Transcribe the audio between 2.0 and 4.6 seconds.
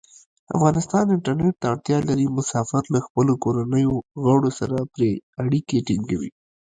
لري. مسافر له خپلو کورنیو غړو